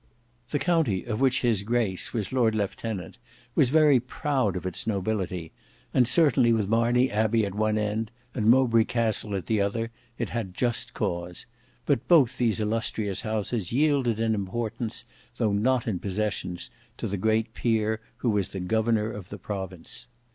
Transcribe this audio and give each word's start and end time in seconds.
The 0.49 0.57
county 0.57 1.03
of 1.05 1.21
which 1.21 1.41
his 1.43 1.61
grace 1.61 2.11
was 2.11 2.33
Lord 2.33 2.55
Lieutenant 2.55 3.19
was 3.53 3.69
very 3.69 3.99
proud 3.99 4.55
of 4.55 4.65
its 4.65 4.87
nobility; 4.87 5.51
and 5.93 6.07
certainly 6.07 6.51
with 6.51 6.67
Marney 6.67 7.11
Abbey 7.11 7.45
at 7.45 7.53
one 7.53 7.77
end, 7.77 8.09
and 8.33 8.47
Mowbray 8.47 8.85
Castle 8.85 9.35
at 9.35 9.45
the 9.45 9.61
other, 9.61 9.91
it 10.17 10.29
had 10.29 10.55
just 10.55 10.95
cause; 10.95 11.45
but 11.85 12.07
both 12.07 12.39
these 12.39 12.59
illustrious 12.59 13.21
houses 13.21 13.71
yielded 13.71 14.19
in 14.19 14.33
importance, 14.33 15.05
though 15.37 15.53
not 15.53 15.87
in 15.87 15.99
possessions, 15.99 16.71
to 16.97 17.05
the 17.07 17.15
great 17.17 17.53
peer 17.53 17.99
who 18.17 18.31
was 18.31 18.47
the 18.47 18.59
governor 18.59 19.11
of 19.11 19.29
the 19.29 19.37
province. 19.37 20.07